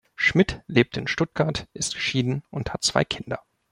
[0.15, 3.43] Schmidt lebt in Stuttgart, ist geschieden und hat zwei Kinder.